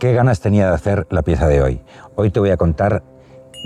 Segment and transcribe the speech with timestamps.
[0.00, 1.82] qué ganas tenía de hacer la pieza de hoy.
[2.16, 3.04] Hoy te voy a contar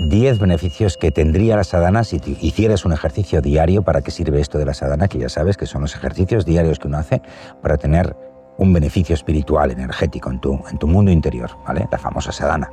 [0.09, 3.83] 10 beneficios que tendría la sadhana si hicieras un ejercicio diario.
[3.83, 5.07] ¿Para qué sirve esto de la sadhana?
[5.07, 7.21] Que ya sabes que son los ejercicios diarios que uno hace
[7.63, 8.15] para tener
[8.57, 11.87] un beneficio espiritual, energético en tu, en tu mundo interior, ¿vale?
[11.89, 12.69] La famosa sadhana.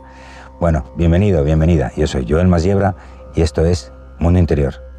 [0.61, 1.93] Bueno, bienvenido, bienvenida.
[1.97, 2.97] Yo soy Joel Masiebra
[3.35, 4.92] y esto es Mundo Interior.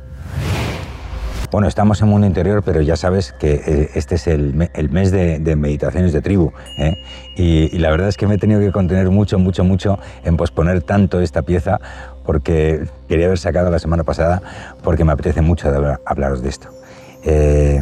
[1.54, 5.56] Bueno, estamos en Mundo Interior, pero ya sabes que eh, este es el, mes de,
[5.56, 6.52] meditaciones de tribu.
[6.80, 7.00] ¿eh?
[7.36, 10.82] Y, la verdad es que me he tenido que contener mucho, mucho, mucho en posponer
[10.82, 11.80] tanto esta pieza
[12.26, 14.42] porque quería haber sacado la semana pasada
[14.82, 15.72] porque me apetece mucho
[16.06, 16.70] hablaros de esto.
[17.24, 17.80] Eh,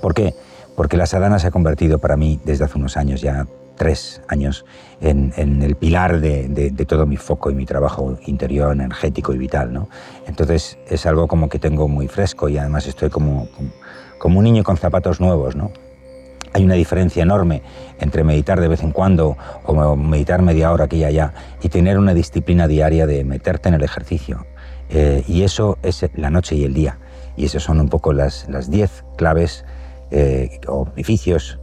[0.00, 0.34] ¿Por qué?
[0.74, 3.46] Porque la sadhana se ha convertido para mí desde hace unos años ya
[3.76, 4.64] tres años
[5.00, 9.72] en, el pilar de, todo mi foco y mi trabajo interior, energético y vital.
[9.72, 9.88] ¿no?
[10.26, 13.48] Entonces es algo como que tengo muy fresco y además estoy como,
[14.18, 15.56] como, un niño con zapatos nuevos.
[15.56, 15.70] ¿no?
[16.52, 17.62] Hay una diferencia enorme
[17.98, 21.98] entre meditar de vez en cuando o meditar media hora aquí y allá y tener
[21.98, 24.46] una disciplina diaria de meterte en el ejercicio.
[24.90, 26.98] Eh, y eso es la noche y el día.
[27.36, 29.64] Y esas son un poco las 10 claves
[30.10, 31.58] eh, o beneficios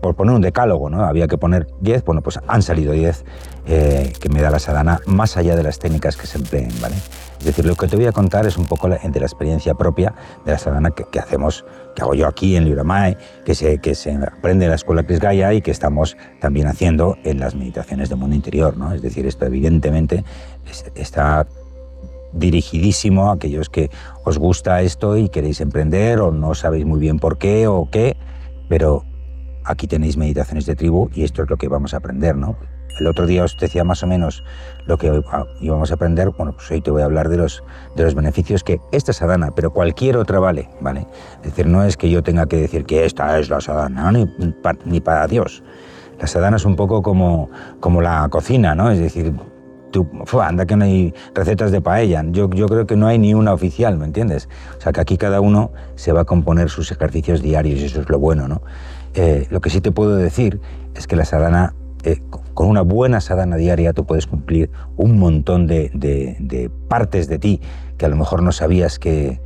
[0.00, 1.04] por poner un decálogo, ¿no?
[1.04, 3.24] Había que poner 10, bueno, pues han salido 10
[3.66, 6.96] eh, que me da la sadhana, más allá de las técnicas que se empleen, ¿vale?
[7.38, 10.14] Es decir, lo que te voy a contar es un poco de la experiencia propia
[10.44, 14.14] de la sadhana que, hacemos, que hago yo aquí en Libramae, que se, que se
[14.14, 18.16] aprende en la escuela Chris Gaia y que estamos también haciendo en las meditaciones de
[18.16, 18.92] mundo interior, ¿no?
[18.92, 20.24] Es decir, esto evidentemente
[20.94, 21.46] está
[22.32, 23.90] dirigidísimo a aquellos que
[24.24, 28.16] os gusta esto y queréis emprender o no sabéis muy bien por qué o qué,
[28.68, 29.04] pero
[29.66, 32.56] aquí tenéis meditaciones de tribu y esto es lo que vamos a aprender, ¿no?
[32.98, 34.42] El otro día os decía más o menos
[34.86, 35.22] lo que
[35.60, 37.62] íbamos a aprender, bueno, pues hoy te voy a hablar de los,
[37.94, 41.06] de los beneficios que esta sadhana, pero cualquier otra vale, ¿vale?
[41.42, 44.12] Es decir, no es que yo tenga que decir que esta es la sadhana,
[44.86, 45.62] ni, para Dios.
[46.18, 47.50] La sadhana es un poco como,
[47.80, 48.90] como la cocina, ¿no?
[48.90, 49.34] Es decir,
[50.42, 52.22] anda que no hay recetas de paella.
[52.30, 54.48] Yo, yo creo que no hay ni una oficial, ¿me entiendes?
[54.78, 58.00] O sea, que aquí cada uno se va a componer sus ejercicios diarios y eso
[58.00, 58.62] es lo bueno, ¿no?
[59.16, 60.60] Eh, lo que sí te puedo decir
[60.94, 62.20] es que la sadhana, eh,
[62.52, 67.60] con una buena sadhana diaria, tú puedes cumplir un montón de, partes de ti
[67.96, 69.40] que a lo mejor no sabías que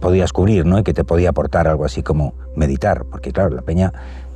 [0.00, 0.80] podías cubrir, ¿no?
[0.80, 3.92] Y que te podía aportar algo así como meditar, porque claro, la peña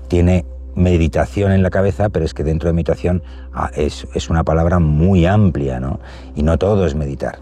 [0.06, 0.46] tiene
[0.76, 4.78] meditación en la cabeza, pero es que dentro de meditación ah, es, es, una palabra
[4.78, 5.98] muy amplia, ¿no?
[6.36, 7.40] Y no todo es meditar.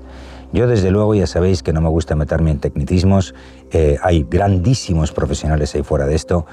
[0.54, 3.34] Yo desde luego ya sabéis que no me gusta meterme en tecnicismos,
[3.74, 6.46] eh, hay grandísimos profesionales ahí fuera de esto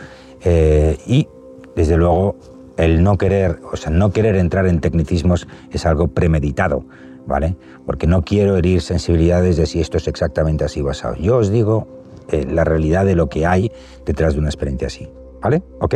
[0.43, 1.27] eh, y
[1.75, 2.35] desde luego
[2.77, 6.83] el no querer, o sea, no querer entrar en tecnicismos es algo premeditado,
[7.27, 7.55] ¿vale?
[7.85, 11.13] Porque no quiero herir sensibilidades de si esto es exactamente así basado.
[11.13, 11.87] Yo os digo
[12.31, 13.71] eh, la realidad de lo que hay
[14.03, 15.07] detrás de una experiencia así,
[15.43, 15.61] ¿vale?
[15.79, 15.95] ¿Ok?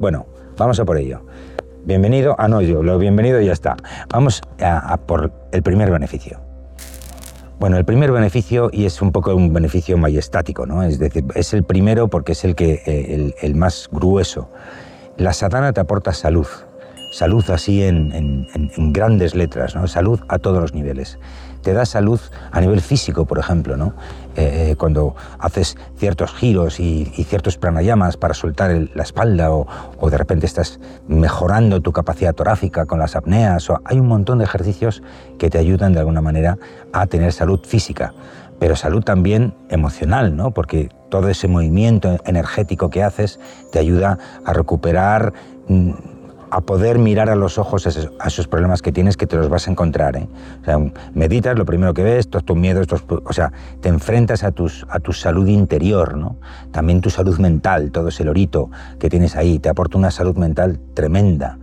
[0.00, 0.24] Bueno,
[0.56, 1.26] vamos a por ello.
[1.84, 3.76] Bienvenido, ah no, yo lo bienvenido y ya está.
[4.08, 6.43] Vamos a por el primer beneficio.
[7.64, 10.82] Bueno, el primer beneficio, y es un poco un beneficio majestático, ¿no?
[10.82, 14.50] es decir, es el primero porque es el, que, eh, el, más grueso.
[15.16, 16.46] La sadhana te aporta salud,
[17.10, 18.46] salud así en,
[18.92, 19.88] grandes letras, ¿no?
[19.88, 21.18] salud a todos los niveles
[21.64, 22.20] te da salud
[22.52, 23.94] a nivel físico, por ejemplo, ¿no?
[24.36, 29.66] Eh, eh, cuando haces ciertos giros y, ciertos pranayamas para soltar la espalda o,
[30.10, 34.44] de repente estás mejorando tu capacidad torácica con las apneas, o, hay un montón de
[34.44, 35.02] ejercicios
[35.38, 36.58] que te ayudan de alguna manera
[36.92, 38.12] a tener salud física,
[38.58, 40.50] pero salud también emocional, ¿no?
[40.52, 43.40] porque todo ese movimiento energético que haces
[43.72, 45.32] te ayuda a recuperar
[45.68, 45.92] mm,
[46.54, 49.66] a poder mirar a los ojos a esos, problemas que tienes que te los vas
[49.66, 50.16] a encontrar.
[50.16, 50.28] ¿eh?
[50.62, 50.78] O sea,
[51.12, 55.00] meditas, lo primero que ves, todos tus miedos, o sea, te enfrentas a, tus, a
[55.00, 56.36] tu salud interior, ¿no?
[56.70, 58.70] también tu salud mental, todo ese lorito
[59.00, 61.58] que tienes ahí, te aporta una salud mental tremenda.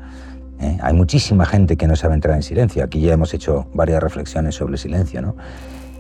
[0.60, 0.78] ¿eh?
[0.82, 2.84] Hay muchísima gente que no sabe entrar en silencio.
[2.84, 5.22] Aquí ya hemos hecho varias reflexiones sobre el silencio.
[5.22, 5.38] ¿no?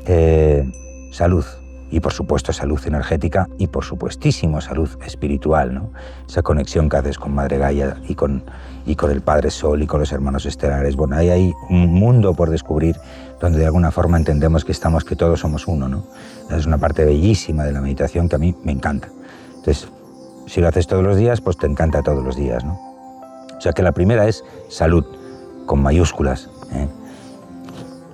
[0.05, 0.69] Eh,
[1.13, 1.45] salud,
[1.91, 5.91] y por supuesto salud energética y por supuestísimo salud espiritual, ¿no?
[6.27, 8.43] Esa conexión que haces con Madre Gaia y con,
[8.85, 10.95] y con el Padre Sol y con los hermanos estelares.
[10.95, 12.97] Bueno, ahí hay un mundo por descubrir
[13.39, 16.03] donde de alguna forma entendemos que estamos, que todos somos uno, ¿no?
[16.49, 19.09] Es una parte bellísima de la meditación que a mí me encanta.
[19.55, 19.87] Entonces,
[20.47, 22.79] si lo haces todos los días, pues te encanta todos los días, ¿no?
[23.57, 25.05] O sea que la primera es salud,
[25.65, 26.49] con mayúsculas.
[26.73, 26.87] ¿eh?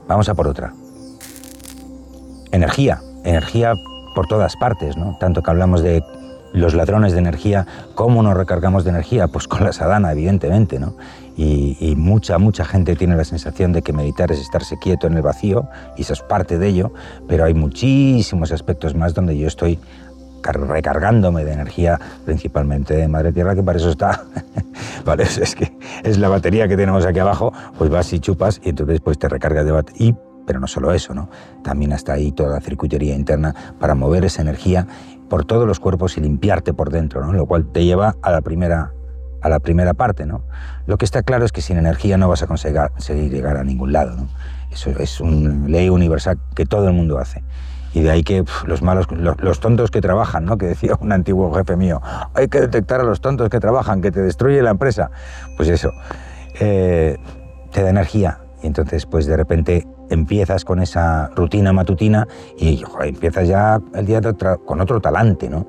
[0.07, 0.73] Vamos a por otra.
[2.51, 3.75] Energía energía
[4.15, 5.17] por todas partes, ¿no?
[5.19, 6.03] Tanto que hablamos de
[6.57, 7.65] los ladrones de energía,
[7.95, 9.27] ¿cómo nos recargamos de energía?
[9.27, 10.95] Pues con la sadhana, evidentemente, ¿no?
[11.39, 15.21] Y, mucha, mucha gente tiene la sensación de que meditar es estarse quieto en el
[15.21, 16.91] vacío, y eso es parte de ello,
[17.27, 19.79] pero hay muchísimos aspectos más donde yo estoy
[20.41, 24.23] recargándome de energía, principalmente de Madre Tierra, que para eso está
[25.05, 25.23] ¿vale?
[25.23, 25.71] Es que
[26.03, 29.29] es la batería que tenemos aquí abajo, pues vas y chupas y entonces pues te
[29.29, 30.15] recargas de batería.
[30.45, 31.29] Pero no solo eso, ¿no?
[31.61, 34.87] También está ahí toda la circuitería interna para mover esa energía
[35.29, 37.33] por todos los cuerpos y limpiarte por dentro, ¿no?
[37.33, 38.93] Lo cual te lleva a la primera,
[39.41, 40.43] a la primera parte, ¿no?
[40.85, 43.91] Lo que está claro es que sin energía no vas a conseguir llegar a ningún
[43.91, 44.27] lado, ¿no?
[44.71, 47.43] Eso es una ley universal que todo el mundo hace.
[47.93, 50.57] Y de ahí que los malos, los, tontos que trabajan, ¿no?
[50.57, 52.01] Que decía un antiguo jefe mío,
[52.33, 55.09] hay que detectar a los tontos que trabajan, que te destruye la empresa.
[55.55, 55.91] Pues eso,
[56.59, 57.17] eh,
[57.71, 58.39] te da energía.
[58.61, 62.27] Y entonces, pues de repente empiezas con esa rutina matutina
[62.57, 64.21] y empiezas ya el día
[64.65, 65.67] con otro talante, ¿no?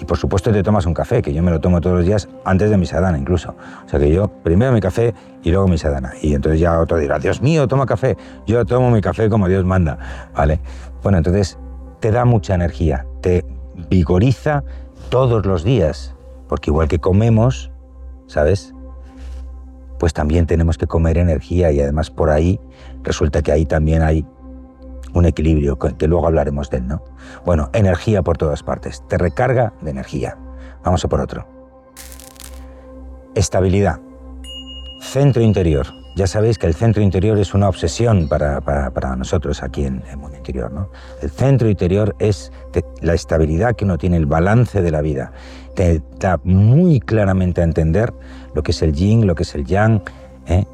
[0.00, 2.28] Y por supuesto te tomas un café, que yo me lo tomo todos los días
[2.44, 3.54] antes de mi sadana incluso.
[3.84, 6.12] O sea que yo primero mi café y luego mi sadana.
[6.22, 8.16] Y entonces ya otro dirá, Dios mío, toma café.
[8.46, 9.98] Yo tomo mi café como Dios manda,
[10.34, 10.60] ¿vale?
[11.02, 11.58] Bueno, entonces
[12.00, 13.44] te da mucha energía, te
[13.90, 14.64] vigoriza
[15.10, 16.14] todos los días,
[16.48, 17.70] porque igual que comemos,
[18.26, 18.74] ¿sabes?
[19.98, 22.58] Pues también tenemos que comer energía y además por ahí
[23.02, 24.26] resulta que ahí también hay
[25.12, 27.02] un equilibrio, que luego hablaremos de él, ¿no?
[27.44, 30.36] Bueno, energía por todas partes, te recarga de energía.
[30.84, 31.46] Vamos a por otro.
[33.34, 34.00] Estabilidad.
[35.00, 35.86] Centro interior.
[36.16, 40.16] Ya sabéis que el centro interior es una obsesión para, para, nosotros aquí en el
[40.16, 40.70] mundo interior.
[40.72, 40.90] ¿no?
[41.22, 42.52] El centro interior es
[43.00, 45.32] la estabilidad que uno tiene, el balance de la vida.
[45.74, 48.12] Te da muy claramente a entender
[48.54, 50.02] lo que es el yin, lo que es el yang,
[50.46, 50.64] ¿eh?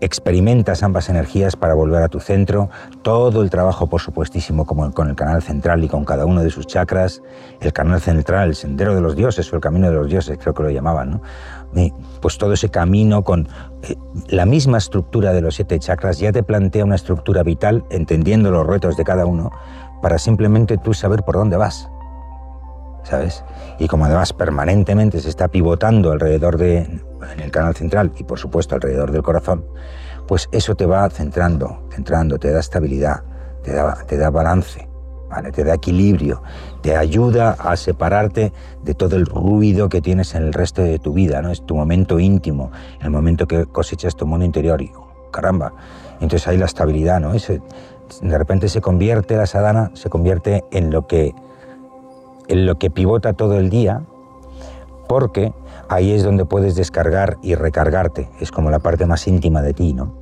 [0.00, 2.70] Experimentas ambas energías para volver a tu centro,
[3.02, 6.50] todo el trabajo por supuestísimo como con el canal central y con cada uno de
[6.50, 7.22] sus chakras,
[7.60, 10.54] el canal central, el sendero de los dioses o el camino de los dioses, creo
[10.54, 11.20] que lo llamaban, ¿no?
[12.20, 13.48] pues todo ese camino con
[13.82, 13.96] eh,
[14.28, 18.66] la misma estructura de los siete chakras ya te plantea una estructura vital, entendiendo los
[18.66, 19.50] retos de cada uno,
[20.02, 21.90] para simplemente tú saber por dónde vas.
[23.78, 28.38] Y como además permanentemente se está pivotando alrededor de, en el canal central y por
[28.38, 29.64] supuesto alrededor del corazón,
[30.26, 33.22] pues eso te va centrando, centrando, te da estabilidad,
[33.62, 34.88] te da, balance
[35.52, 36.42] te da equilibrio,
[36.80, 38.52] te ayuda a separarte
[38.82, 41.50] de todo el ruido que tienes en el resto de tu vida, ¿no?
[41.50, 42.70] Es tu momento íntimo,
[43.02, 44.90] el momento que cosechas tu mundo interior y
[45.30, 45.74] caramba,
[46.14, 47.32] entonces hay la estabilidad, ¿no?
[47.32, 51.34] de repente se convierte la sadhana, se convierte en lo que
[52.48, 54.02] en lo que pivota todo el día,
[55.08, 55.52] porque
[55.88, 59.92] ahí es donde puedes descargar y recargarte, es como la parte más íntima de ti,
[59.92, 60.12] ¿no?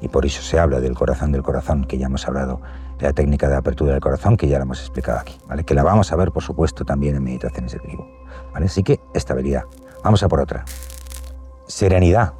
[0.00, 2.60] Y por eso se habla del corazón del corazón, que ya hemos hablado
[2.98, 5.64] de la técnica de apertura del corazón, que ya la hemos explicado aquí, ¿vale?
[5.64, 8.06] Que la vamos a ver, por supuesto, también en meditaciones del vivo,
[8.52, 8.66] ¿vale?
[8.66, 9.64] Así que estabilidad.
[10.04, 10.64] Vamos a por otra.
[11.66, 12.34] Serenidad.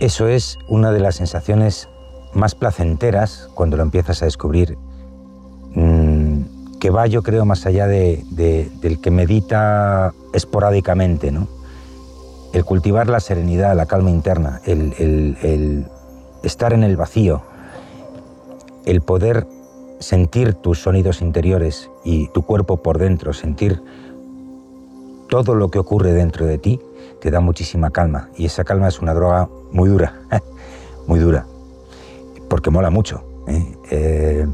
[0.00, 1.88] Eso es una de las sensaciones
[2.32, 4.78] más placenteras cuando lo empiezas a descubrir,
[6.78, 11.48] que va, yo creo, más allá de, del que medita esporádicamente, ¿no?
[12.52, 15.86] El cultivar la serenidad, la calma interna, el,
[16.42, 17.42] estar en el vacío,
[18.86, 19.46] el poder
[19.98, 23.82] sentir tus sonidos interiores y tu cuerpo por dentro, sentir
[25.28, 26.80] todo lo que ocurre dentro de ti,
[27.20, 28.30] te da muchísima calma.
[28.36, 30.14] Y esa calma es una droga muy dura,
[31.06, 31.44] muy dura,
[32.48, 33.76] porque mola mucho, ¿eh?
[33.90, 34.46] Eh,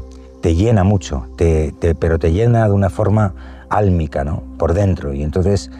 [0.45, 3.33] te llena mucho, pero te llena de una forma
[3.67, 4.43] álmica, ¿no?
[4.59, 5.11] Por dentro.
[5.11, 5.71] Y entonces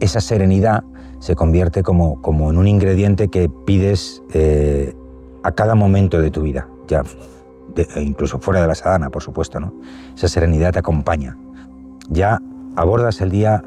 [0.00, 0.82] esa serenidad
[1.18, 4.96] se convierte como, como en un ingrediente que pides eh,
[5.42, 6.66] a cada momento de tu vida.
[6.88, 7.02] Ya
[7.76, 9.74] e incluso fuera de la sadana, por supuesto, ¿no?
[10.16, 11.36] Esa serenidad te acompaña.
[12.08, 12.40] Ya
[12.76, 13.62] abordas el día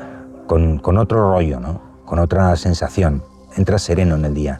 [0.47, 1.81] con, con otro rollo, ¿no?
[2.05, 3.21] Con otra sensación.
[3.57, 4.59] Entras sereno en el día.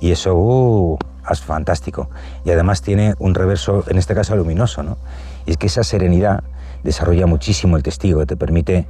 [0.00, 0.98] Y eso, uh,
[1.32, 2.10] es fantástico.
[2.44, 4.98] Y además tiene un reverso, en este caso luminoso, ¿no?
[5.46, 6.42] Y es que esa serenidad
[6.82, 8.86] desarrolla muchísimo el testigo, te permite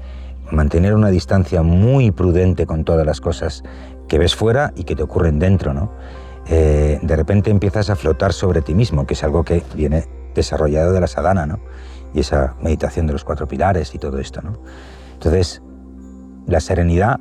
[0.51, 3.63] mantener una distancia muy prudente con todas las cosas
[4.09, 5.93] que ves fuera y que te ocurren dentro, ¿no?
[6.47, 10.93] Eh, de repente empiezas a flotar sobre ti mismo, que es algo que viene desarrollado
[10.93, 11.61] de la sadhana, ¿no?
[12.15, 14.55] Y esa meditación de los cuatro pilares y todo esto, ¿no?
[15.13, 15.63] Entonces,
[16.47, 17.21] la serenidad,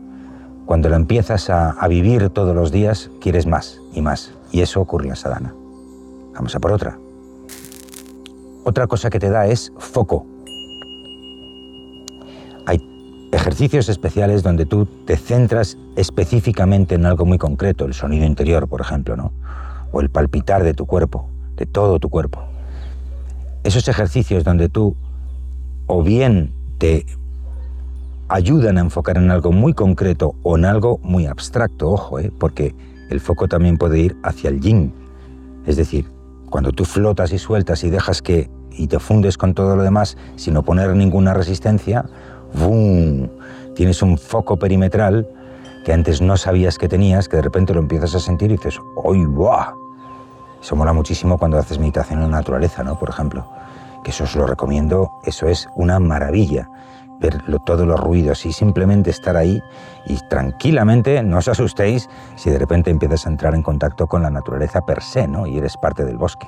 [0.68, 4.34] cuando la empiezas a, vivir todos los días, quieres más y más.
[4.52, 5.56] Y eso ocurre en sadhana.
[6.36, 7.00] Vamos a por otra.
[8.66, 10.26] Otra cosa que te da es foco.
[12.66, 12.82] Hay
[13.32, 18.82] ejercicios especiales donde tú te centras específicamente en algo muy concreto, el sonido interior, por
[18.82, 19.32] ejemplo, ¿no?
[19.94, 22.44] o el palpitar de tu cuerpo, de todo tu cuerpo.
[23.64, 24.98] Esos ejercicios donde tú
[25.86, 27.06] o bien te
[28.30, 32.32] ayudan a enfocar en algo muy concreto o en algo muy abstracto, ojo, ¿eh?
[32.38, 32.76] porque
[33.10, 34.94] el foco también puede ir hacia el yin.
[35.66, 36.10] Es decir,
[36.50, 40.18] cuando tú flotas y sueltas y dejas que y te fundes con todo lo demás
[40.36, 42.06] sin oponer ninguna resistencia,
[42.54, 43.30] ¡boom!
[43.76, 45.28] tienes un foco perimetral
[45.84, 48.80] que antes no sabías que tenías, que de repente lo empiezas a sentir y dices,
[49.10, 49.74] ¡ay, buah!
[50.62, 53.00] Eso mola muchísimo cuando haces meditación en la naturaleza, ¿no?
[53.00, 53.48] Por ejemplo,
[54.04, 56.70] que eso os lo recomiendo, eso es una maravilla
[57.20, 59.62] ver todos los ruidos y simplemente estar ahí
[60.06, 64.30] y tranquilamente, no os asustéis si de repente empiezas a entrar en contacto con la
[64.30, 65.48] naturaleza per se, ¿no?
[65.48, 66.48] Y eres parte del bosque.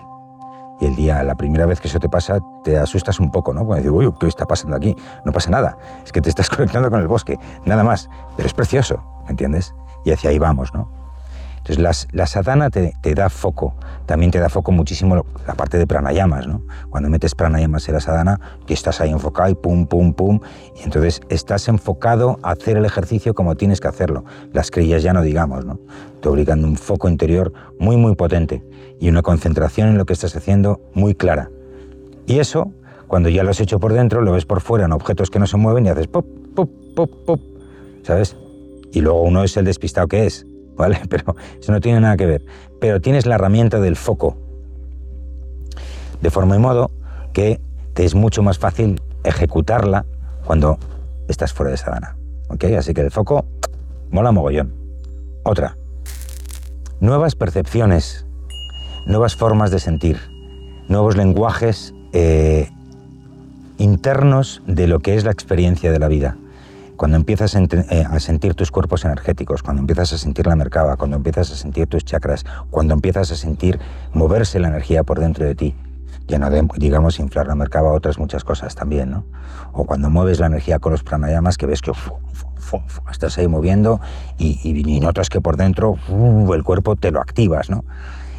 [0.79, 3.65] Y el día, la primera vez que eso te pasa, te asustas un poco, ¿no?
[3.65, 4.95] Cuando dices, uy, ¿qué está pasando aquí?
[5.25, 8.09] No pasa nada, es que te estás conectando con el bosque, nada más.
[8.38, 9.75] Pero es precioso, ¿me entiendes?
[10.05, 10.89] Y hacia ahí vamos, ¿no?
[11.59, 13.75] Entonces, la sadhana te, da foco,
[14.05, 16.63] también te da foco muchísimo la parte de pranayamas, ¿no?
[16.89, 20.39] Cuando metes pranayamas en la sadhana, que estás ahí enfocado y pum, pum, pum,
[20.79, 24.25] y entonces estás enfocado a hacer el ejercicio como tienes que hacerlo.
[24.51, 25.79] Las crillas ya no digamos, ¿no?
[26.21, 28.63] Te obligando un foco interior muy, muy potente
[28.99, 31.49] y una concentración en lo que estás haciendo muy clara.
[32.25, 32.71] Y eso,
[33.07, 35.47] cuando ya lo has hecho por dentro, lo ves por fuera en objetos que no
[35.47, 36.25] se mueven y haces pop,
[36.55, 37.41] pop, pop, pop,
[38.03, 38.35] ¿sabes?
[38.91, 40.45] Y luego uno es el despistado que es,
[40.79, 41.01] ¿vale?
[41.09, 42.43] Pero eso no tiene nada que ver.
[42.79, 44.38] Pero tienes la herramienta del foco.
[46.21, 46.89] De forma y modo
[47.33, 47.62] que
[47.93, 50.05] te es mucho más fácil ejecutarla
[50.45, 50.79] cuando
[51.27, 52.17] estás fuera de sadhana.
[52.50, 52.63] ¿Ok?
[52.77, 53.45] Así que el foco
[54.09, 54.74] mola mogollón.
[55.43, 55.77] Otra.
[57.00, 58.25] Nuevas percepciones,
[59.05, 60.17] nuevas formas de sentir,
[60.88, 62.69] nuevos lenguajes eh,
[63.77, 66.38] internos de lo que es la experiencia de la vida
[66.99, 71.15] cuando empiezas eh, a sentir tus cuerpos energéticos, cuando empiezas a sentir la mercaba, cuando
[71.15, 73.79] empiezas a sentir tus chakras, cuando empiezas a sentir
[74.11, 75.75] moverse la energía por dentro de ti,
[76.27, 79.23] ya no digamos inflar la mercaba, otras muchas cosas también, ¿no?
[79.71, 81.93] O cuando mueves la energía con los pranayamas, que ves que
[83.09, 84.01] estás ahí moviendo
[84.37, 85.95] y, notas que por dentro
[86.53, 87.85] el cuerpo te lo activas, ¿no?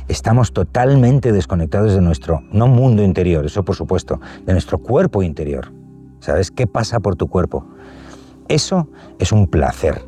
[0.06, 5.72] Estamos totalmente desconectados de nuestro, no mundo interior, eso por supuesto, de nuestro cuerpo interior.
[6.18, 7.66] ¿Sabes qué pasa por tu cuerpo?
[8.50, 8.88] Eso
[9.20, 10.04] es un placer.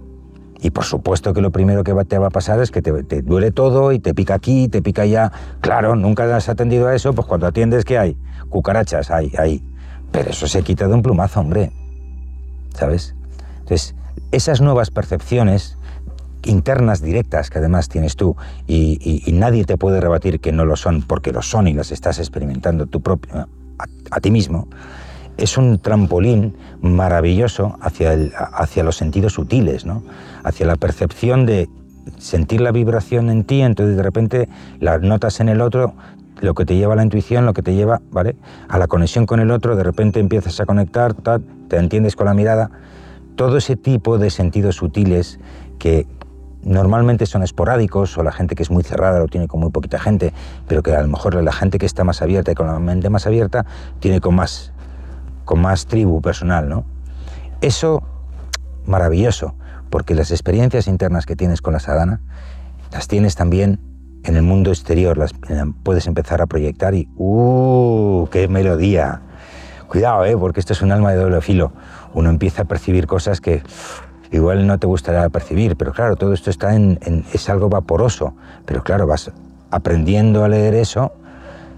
[0.61, 3.53] Y por supuesto que lo primero que te va a pasar es que te, duele
[3.53, 5.31] todo y te pica aquí, te pica allá.
[5.61, 8.19] Claro, nunca has atendido a eso, pues cuando atiendes, ¿qué hay?
[8.49, 9.65] Cucarachas, hay, hay.
[10.11, 11.71] Pero eso se quita de un plumazo, hombre.
[12.75, 13.15] ¿Sabes?
[13.61, 13.95] Entonces,
[14.33, 15.79] esas nuevas percepciones
[16.43, 18.35] internas directas que además tienes tú
[18.67, 22.19] y, nadie te puede rebatir que no lo son porque lo son y las estás
[22.19, 23.47] experimentando tú propio,
[24.11, 24.67] a ti mismo,
[25.43, 28.17] es un trampolín maravilloso hacia,
[28.53, 30.05] hacia los sentidos sutiles, ¿no?
[30.45, 31.69] hacia la percepción de
[32.17, 35.95] sentir la vibración en ti, entonces de repente las notas en el otro,
[36.41, 38.37] lo que te lleva a la intuición, lo que te lleva ¿vale?
[38.69, 42.35] a la conexión con el otro, de repente empiezas a conectar, te entiendes con la
[42.35, 42.71] mirada,
[43.35, 45.41] todo ese tipo de sentidos sutiles
[45.81, 46.07] que
[46.63, 49.99] normalmente son esporádicos o la gente que es muy cerrada lo tiene con muy poquita
[49.99, 50.33] gente,
[50.69, 53.11] pero que a lo mejor la gente que está más abierta y con la mente
[53.11, 53.67] más abierta
[53.99, 54.72] tiene con más
[55.45, 56.85] con más tribu personal, ¿no?
[57.61, 58.03] Eso,
[58.87, 59.55] maravilloso,
[59.91, 62.21] porque las experiencias internas que tienes con la sadhana,
[62.93, 63.79] las tienes también
[64.25, 65.33] en el mundo exterior, las
[65.83, 68.27] puedes empezar a proyectar y ¡uh!
[68.31, 69.21] ¡Qué melodía!
[69.89, 70.37] Cuidado, ¿eh?
[70.37, 71.73] porque esto es un alma de doble filo.
[72.15, 73.63] Uno empieza a percibir cosas que
[74.31, 76.99] igual no te gustaría percibir, pero claro, todo esto está en,
[77.33, 78.35] es algo vaporoso,
[78.65, 79.31] pero claro, vas
[79.71, 81.13] aprendiendo a leer eso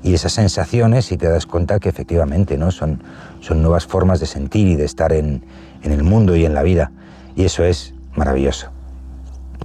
[0.04, 2.70] y esas sensaciones y te das cuenta que efectivamente ¿no?
[2.70, 3.02] son,
[3.40, 5.42] son nuevas formas de sentir y de estar en,
[5.82, 6.92] en el mundo y en la vida.
[7.34, 8.68] Y eso es maravilloso.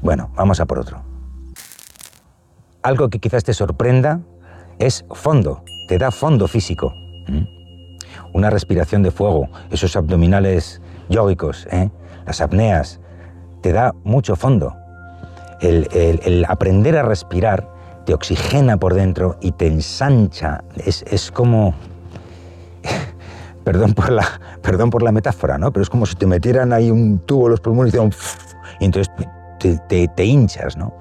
[0.01, 1.01] Bueno, vamos a por otro.
[2.81, 4.21] Algo que quizás te sorprenda
[4.79, 6.93] es fondo, te da fondo físico.
[8.31, 11.89] Una respiración de fuego, esos abdominales yógicos, ¿eh?
[12.25, 13.01] las apneas,
[13.61, 14.73] te da mucho fondo.
[15.59, 17.67] El, el aprender a respirar
[18.05, 20.63] te oxigena por dentro y te ensancha.
[20.75, 21.73] Es, como...
[23.63, 24.27] perdón, por la,
[24.61, 25.71] perdón por la metáfora, ¿no?
[25.71, 27.97] Pero es como si te metieran ahí un tubo en los pulmones y,
[28.79, 29.13] y entonces
[29.59, 30.93] te, te, hinchas, ¿no?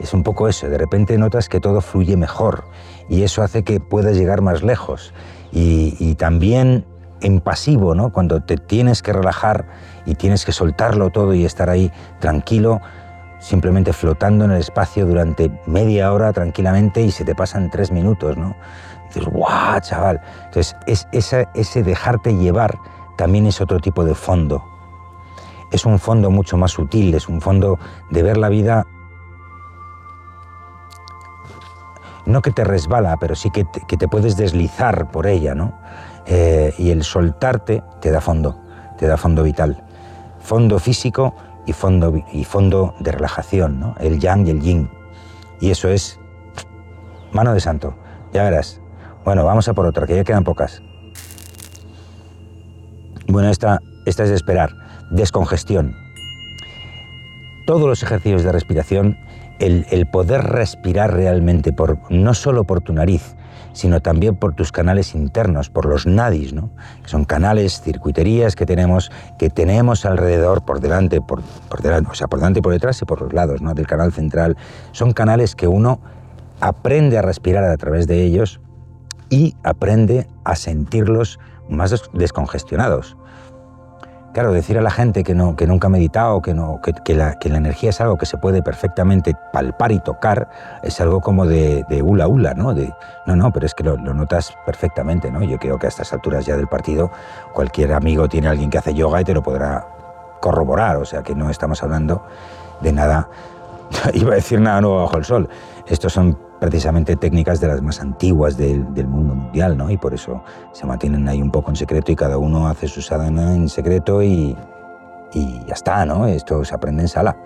[0.00, 2.64] Es un poco eso, de repente notas que todo fluye mejor
[3.08, 5.12] y eso hace que puedas llegar más lejos.
[5.52, 6.84] Y, y también
[7.20, 8.12] en pasivo, ¿no?
[8.12, 9.66] Cuando te tienes que relajar
[10.06, 12.80] y tienes que soltarlo todo y estar ahí tranquilo,
[13.40, 18.36] simplemente flotando en el espacio durante media hora tranquilamente y se te pasan tres minutos,
[18.36, 18.54] ¿no?
[19.08, 20.20] dices, ¡guau, chaval!
[20.44, 21.06] Entonces, es,
[21.54, 22.78] ese dejarte llevar
[23.16, 24.64] también es otro tipo de fondo.
[25.72, 27.78] Es un fondo mucho más sutil, es un fondo
[28.10, 28.86] de ver la vida
[32.26, 35.74] no que te resbala, pero sí que te, puedes deslizar por ella, ¿no?
[36.26, 38.60] Eh, y el soltarte te da fondo,
[38.98, 39.82] te da fondo vital.
[40.40, 41.34] Fondo físico,
[41.70, 43.94] y fondo, y fondo de relajación, ¿no?
[44.00, 44.90] el yang y el yin.
[45.60, 46.18] Y eso es
[47.30, 47.94] mano de santo,
[48.32, 48.80] ya verás.
[49.24, 50.82] Bueno, vamos a por otra, que ya quedan pocas.
[53.28, 54.70] Bueno, esta, esta es de esperar,
[55.12, 55.94] descongestión.
[57.66, 59.16] todos los ejercicios de respiración,
[59.60, 63.36] el, poder respirar realmente, por, no solo por tu nariz,
[63.72, 66.70] sino también por tus canales internos, por los nadis, ¿no?
[67.02, 72.14] que son canales, circuiterías que tenemos, que tenemos alrededor, por delante, por, por delante, o
[72.14, 73.74] sea, por delante por detrás y por los lados ¿no?
[73.74, 74.56] del canal central.
[74.92, 76.00] Son canales que uno
[76.60, 78.60] aprende a respirar a través de ellos
[79.28, 81.38] y aprende a sentirlos
[81.68, 83.16] más descongestionados.
[84.32, 87.34] Claro, decir a la gente que, no, que nunca ha meditado, que, no, que, la,
[87.34, 90.48] que, la, energía es algo que se puede perfectamente palpar y tocar,
[90.84, 92.72] es algo como de, de hula hula, ¿no?
[93.26, 95.42] No, no, pero es que lo, notas perfectamente, ¿no?
[95.42, 97.10] Yo creo que a estas alturas ya del partido
[97.52, 99.84] cualquier amigo tiene alguien que hace yoga y te lo podrá
[100.40, 102.24] corroborar, o sea que no estamos hablando
[102.80, 103.28] de nada,
[104.14, 105.48] iba a decir nada nuevo bajo el sol.
[105.88, 109.90] Estos son precisamente técnicas de las más antiguas del, del, mundo mundial, ¿no?
[109.90, 113.00] Y por eso se mantienen ahí un poco en secreto y cada uno hace su
[113.00, 114.56] sadhana en secreto y,
[115.32, 116.26] y ya está, ¿no?
[116.26, 117.36] Esto se aprende en sala.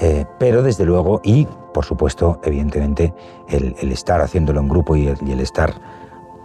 [0.00, 3.14] Eh, pero desde luego, y por supuesto, evidentemente,
[3.48, 5.72] el, el estar haciéndolo en grupo y el, y el estar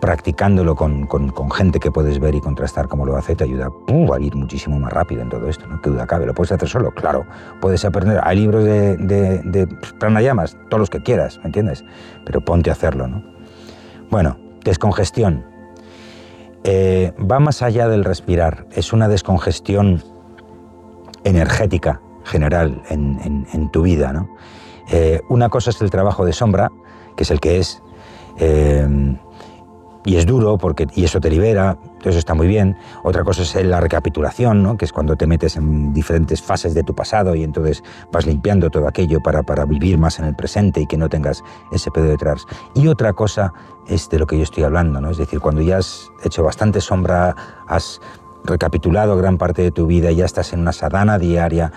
[0.05, 4.13] practicándolo con, con, gente que puedes ver y contrastar cómo lo hace, te ayuda uh,
[4.13, 5.81] a ir muchísimo más rápido en todo esto, ¿no?
[5.81, 6.27] ¿Qué duda cabe?
[6.27, 6.91] ¿Lo puedes hacer solo?
[6.91, 7.25] Claro.
[7.59, 8.21] Puedes aprender.
[8.23, 9.67] Hay libros de, de,
[9.99, 11.83] pranayamas, todos los que quieras, ¿me entiendes?
[12.23, 13.23] Pero ponte a hacerlo, ¿no?
[14.11, 15.43] Bueno, descongestión.
[16.63, 18.67] Eh, va más allá del respirar.
[18.73, 20.03] Es una descongestión
[21.23, 24.29] energética general en, en, en tu vida, ¿no?
[24.91, 26.71] Eh, una cosa es el trabajo de sombra,
[27.17, 27.81] que es el que es.
[28.37, 29.17] Eh,
[30.05, 32.77] y es duro porque y eso te libera, eso está muy bien.
[33.03, 34.77] Otra cosa es la recapitulación, ¿no?
[34.77, 38.69] que es cuando te metes en diferentes fases de tu pasado y entonces vas limpiando
[38.69, 42.05] todo aquello para, para vivir más en el presente y que no tengas ese pedo
[42.05, 42.45] detrás.
[42.75, 43.51] Y otra cosa
[43.87, 45.09] es de lo que yo estoy hablando, ¿no?
[45.09, 47.35] es decir, cuando ya has hecho bastante sombra,
[47.67, 47.99] has
[48.43, 51.71] recapitulado gran parte de tu vida, ya estás en una sadhana diaria,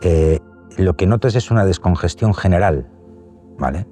[0.00, 0.40] eh,
[0.78, 2.88] lo que notas es una descongestión general,
[3.58, 3.86] ¿vale?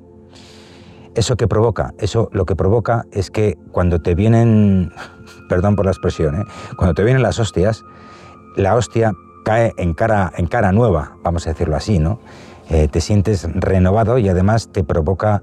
[1.14, 1.92] ¿Eso que provoca?
[1.98, 4.92] Eso lo que provoca es que cuando te vienen,
[5.48, 6.44] perdón por la expresión, ¿eh?
[6.76, 7.84] cuando te vienen las hostias,
[8.56, 9.12] la hostia
[9.44, 12.20] cae en cara, en cara nueva, vamos a decirlo así, ¿no?
[12.70, 15.42] Eh, te sientes renovado y además te provoca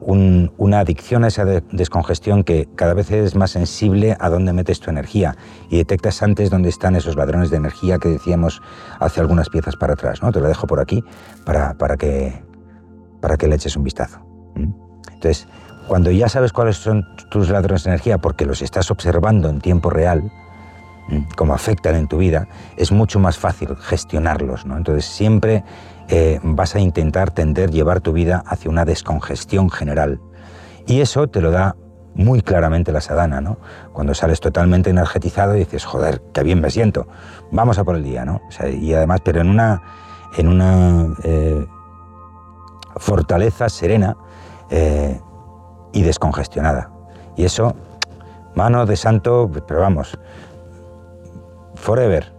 [0.00, 4.52] un, una adicción a esa de, descongestión que cada vez es más sensible a dónde
[4.52, 5.36] metes tu energía
[5.70, 8.60] y detectas antes dónde están esos ladrones de energía que decíamos
[9.00, 10.32] hace algunas piezas para atrás, ¿no?
[10.32, 11.02] Te lo dejo por aquí
[11.44, 12.42] para, para, que,
[13.20, 14.20] para que le eches un vistazo.
[15.12, 15.46] Entonces,
[15.86, 19.90] cuando ya sabes cuáles son tus ladrones de energía, porque los estás observando en tiempo
[19.90, 20.30] real,
[21.36, 24.66] cómo afectan en tu vida, es mucho más fácil gestionarlos.
[24.66, 24.76] ¿no?
[24.76, 25.64] Entonces, siempre
[26.08, 30.20] eh, vas a intentar tender llevar tu vida hacia una descongestión general.
[30.86, 31.76] Y eso te lo da
[32.14, 33.58] muy claramente la sadhana, ¿no?
[33.92, 37.06] Cuando sales totalmente energetizado y dices, joder, qué bien me siento,
[37.50, 38.40] vamos a por el día, ¿no?
[38.48, 39.82] O sea, y además, pero en una,
[40.38, 41.66] en una eh,
[42.96, 44.16] fortaleza serena,
[44.70, 45.20] eh,
[45.92, 46.90] y descongestionada.
[47.36, 47.74] Y eso,
[48.54, 50.18] mano de santo, pero vamos,
[51.74, 52.36] forever.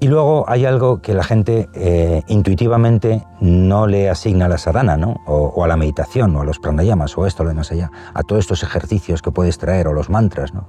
[0.00, 4.96] Y luego hay algo que la gente eh, intuitivamente no le asigna a la sadhana,
[4.96, 5.16] ¿no?
[5.26, 8.40] O, a la meditación, o a los pranayamas, o esto, lo demás allá, a todos
[8.40, 10.68] estos ejercicios que puedes traer, o los mantras, ¿no?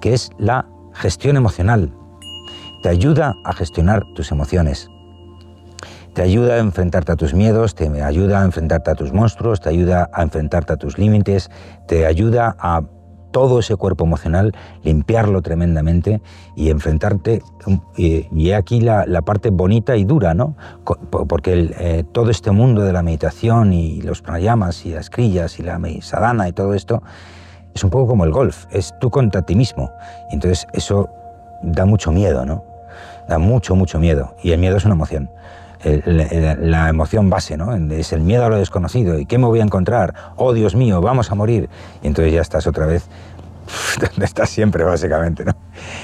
[0.00, 1.90] Que es la gestión emocional.
[2.82, 4.90] Te ayuda a gestionar tus emociones,
[6.18, 9.68] te ayuda a enfrentarte a tus miedos, te ayuda a enfrentarte a tus monstruos, te
[9.68, 11.48] ayuda a enfrentarte a tus límites,
[11.86, 12.82] te ayuda a
[13.30, 14.52] todo ese cuerpo emocional,
[14.82, 16.20] limpiarlo tremendamente
[16.56, 17.40] y enfrentarte.
[17.96, 20.56] Y, aquí la, la, parte bonita y dura, ¿no?
[20.82, 25.60] Porque el, eh, todo este mundo de la meditación y los pranayamas y las crillas
[25.60, 27.00] y la sadhana y todo esto
[27.76, 29.92] es un poco como el golf, es tú contra ti mismo.
[30.32, 31.10] Y entonces eso
[31.62, 32.64] da mucho miedo, ¿no?
[33.28, 34.34] Da mucho, mucho miedo.
[34.42, 35.30] Y el miedo es una emoción
[35.82, 37.74] el, la emoción base, ¿no?
[37.92, 39.18] Es el miedo a lo desconocido.
[39.18, 40.14] ¿Y qué me voy a encontrar?
[40.36, 41.68] Oh, Dios mío, vamos a morir.
[42.02, 43.06] Y entonces ya estás otra vez
[44.00, 45.52] donde estás siempre, básicamente, ¿no?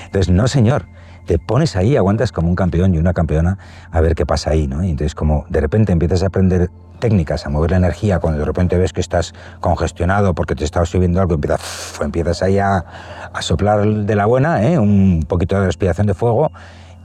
[0.06, 0.86] Entonces, no, señor.
[1.26, 3.56] Te pones ahí, aguantas como un campeón y una campeona
[3.90, 4.84] a ver qué pasa ahí, ¿no?
[4.84, 8.44] Y entonces, como de repente empiezas a aprender técnicas, a mover la energía, cuando de
[8.44, 12.84] repente ves que estás congestionado porque te está subiendo algo, empiezas, empiezas ahí a,
[13.32, 14.78] a soplar de la buena, ¿eh?
[14.78, 16.52] un poquito de respiración de fuego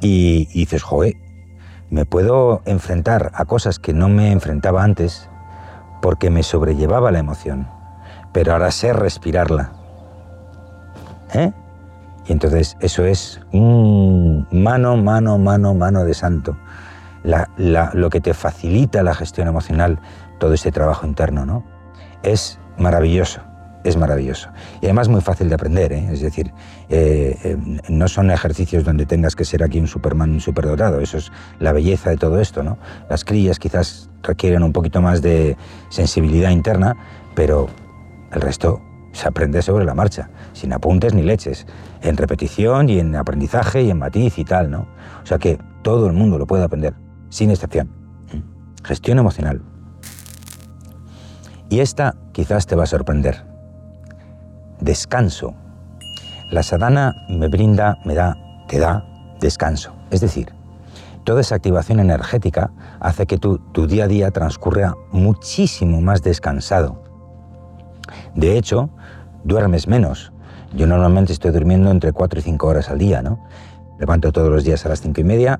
[0.01, 1.15] y, y dices, joder,
[1.89, 5.29] me puedo enfrentar a cosas que no me enfrentaba antes
[6.01, 7.67] porque me sobrellevaba la emoción,
[8.31, 9.71] pero ahora sé respirarla.
[11.33, 11.51] ¿Eh?
[12.27, 16.57] Y entonces eso es un mano, mano, mano, mano de santo.
[17.23, 19.99] Lo que te facilita la gestión emocional,
[20.37, 21.63] todo ese trabajo interno, ¿no?
[22.23, 23.41] Es maravilloso.
[23.83, 24.49] Es maravilloso.
[24.81, 26.09] Y además muy fácil de aprender, ¿eh?
[26.11, 26.51] es decir,
[26.89, 31.17] eh, eh, no son ejercicios donde tengas que ser aquí un Superman, un superdotado, eso
[31.17, 32.77] es la belleza de todo esto, ¿no?
[33.09, 35.55] Las crillas quizás requieren un poquito más de
[35.89, 36.95] sensibilidad interna,
[37.35, 37.67] pero
[38.33, 38.81] el resto
[39.13, 41.65] se aprende sobre la marcha, sin apuntes ni leches,
[42.01, 44.87] en repetición y en aprendizaje y en matiz y tal, ¿no?
[45.23, 46.93] O sea que todo el mundo lo puede aprender,
[47.29, 47.89] sin excepción.
[48.83, 49.61] Gestión emocional.
[51.69, 53.48] Y esta quizás te va a sorprender.
[54.79, 55.53] Descanso.
[56.51, 58.37] La sadhana me brinda, me da,
[58.67, 59.05] te da
[59.41, 59.93] descanso.
[60.09, 60.53] Es decir,
[61.25, 67.03] toda esa activación energética hace que tu, tu día a día transcurra muchísimo más descansado.
[68.35, 68.89] De hecho,
[69.43, 70.31] duermes menos.
[70.73, 73.43] Yo normalmente estoy durmiendo entre 4 y 5 horas al día, ¿no?
[73.99, 75.59] Levanto todos los días a las 5 y media,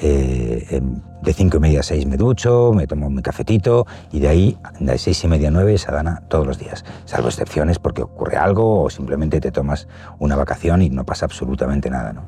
[0.00, 4.20] eh, em, de 5 y media a 6 me ducho, me tomo mi cafetito y
[4.20, 6.84] de ahí, de 6 y media a 9, sadhana todos los días.
[7.04, 11.90] Salvo excepciones porque ocurre algo o simplemente te tomas una vacación y no pasa absolutamente
[11.90, 12.22] nada, ¿no?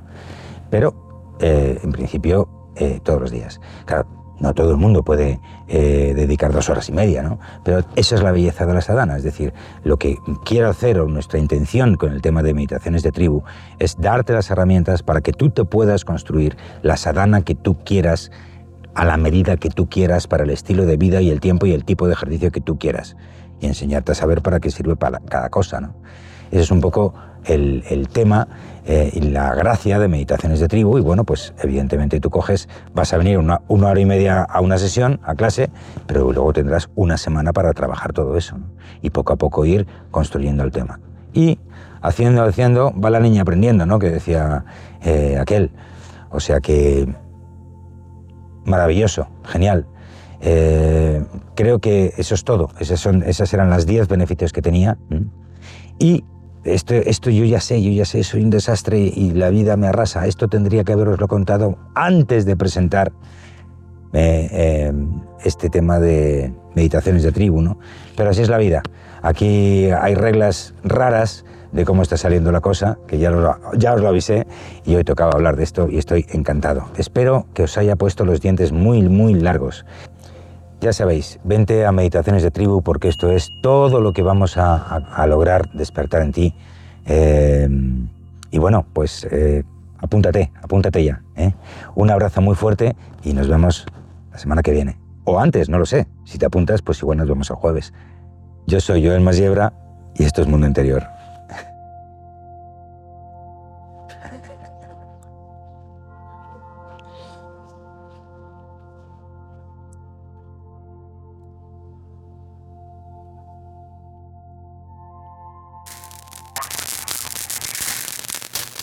[0.70, 3.60] Pero, eh, en principio, eh, todos los días.
[3.86, 4.06] Claro,
[4.42, 7.38] no todo el mundo puede eh, dedicar dos horas y media, ¿no?
[7.64, 11.08] Pero esa es la belleza de la sadhana, es decir, lo que quiero hacer o
[11.08, 13.44] nuestra intención con el tema de meditaciones de tribu
[13.78, 18.32] es darte las herramientas para que tú te puedas construir la sadhana que tú quieras
[18.94, 21.72] a la medida que tú quieras para el estilo de vida y el tiempo y
[21.72, 23.16] el tipo de ejercicio que tú quieras
[23.60, 25.94] y enseñarte a saber para qué sirve para cada cosa, ¿no?
[26.50, 28.48] Ese es un poco el, tema
[28.84, 30.98] eh, y la gracia de meditaciones de tribu.
[30.98, 34.78] Y bueno, pues evidentemente tú coges, vas a venir una, hora y media a una
[34.78, 35.70] sesión, a clase,
[36.06, 38.56] pero luego tendrás una semana para trabajar todo eso.
[39.00, 41.00] Y poco a poco ir construyendo el tema.
[41.32, 41.58] Y
[42.02, 43.98] haciendo, haciendo, va la niña aprendiendo, ¿no?
[43.98, 44.64] Que decía
[45.02, 45.70] eh, aquel.
[46.30, 47.08] O sea que
[48.64, 49.86] maravilloso, genial.
[50.40, 51.24] Eh,
[51.54, 52.70] creo que eso es todo.
[52.78, 54.98] Esas, son, esas eran las 10 beneficios que tenía.
[55.98, 56.24] Y
[56.64, 59.88] esto, esto yo ya sé, yo ya sé, soy un desastre y la vida me
[59.88, 60.26] arrasa.
[60.26, 63.12] Esto tendría que haberoslo contado antes de presentar
[64.12, 64.92] eh, eh,
[65.44, 67.78] este tema de meditaciones de tribu, ¿no?
[68.16, 68.82] Pero así es la vida.
[69.22, 74.00] Aquí hay reglas raras de cómo está saliendo la cosa, que ya, lo, ya os
[74.00, 74.46] lo avisé
[74.84, 76.84] y hoy tocaba hablar de esto y estoy encantado.
[76.96, 79.86] Espero que os haya puesto los dientes muy, muy largos.
[80.82, 85.26] Ya sabéis, vente a Meditaciones de Tribu porque esto es todo lo que vamos a
[85.28, 86.54] lograr despertar en ti.
[87.06, 87.68] Eh,
[88.50, 89.62] y bueno, pues eh,
[89.98, 91.22] apúntate, apúntate ya.
[91.36, 91.52] ¿eh?
[91.94, 93.86] Un abrazo muy fuerte y nos vemos
[94.32, 94.98] la semana que viene.
[95.22, 96.08] O antes, no lo sé.
[96.24, 97.92] Si te apuntas, pues igual nos vemos el jueves.
[98.66, 99.72] Yo soy Joel Masiebra
[100.16, 101.04] y esto es Mundo Interior.